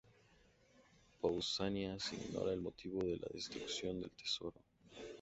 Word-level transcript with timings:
Pausanias 1.21 2.11
ignora 2.13 2.51
el 2.53 2.59
motivo 2.61 3.03
de 3.03 3.17
la 3.17 3.27
destrucción 3.31 4.01
del 4.01 4.09
Tesoro. 4.09 4.59